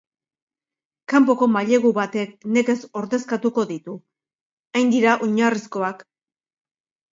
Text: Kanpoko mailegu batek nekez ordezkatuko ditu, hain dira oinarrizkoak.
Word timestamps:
Kanpoko 1.11 1.47
mailegu 1.55 1.91
batek 1.97 2.33
nekez 2.57 2.77
ordezkatuko 3.03 3.67
ditu, 3.75 3.97
hain 4.83 4.93
dira 4.97 5.15
oinarrizkoak. 5.29 6.05